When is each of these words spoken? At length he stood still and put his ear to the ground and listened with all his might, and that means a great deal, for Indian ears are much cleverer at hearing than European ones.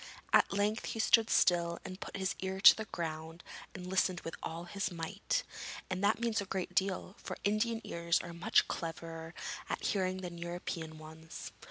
At 0.33 0.51
length 0.51 0.85
he 0.85 0.99
stood 0.99 1.29
still 1.29 1.77
and 1.85 1.99
put 2.01 2.17
his 2.17 2.33
ear 2.39 2.59
to 2.59 2.75
the 2.75 2.85
ground 2.85 3.43
and 3.75 3.85
listened 3.85 4.21
with 4.21 4.35
all 4.41 4.63
his 4.63 4.89
might, 4.91 5.43
and 5.91 6.03
that 6.03 6.17
means 6.19 6.41
a 6.41 6.45
great 6.45 6.73
deal, 6.73 7.13
for 7.19 7.37
Indian 7.43 7.81
ears 7.83 8.19
are 8.19 8.33
much 8.33 8.67
cleverer 8.67 9.35
at 9.69 9.83
hearing 9.83 10.21
than 10.21 10.39
European 10.39 10.97
ones. 10.97 11.51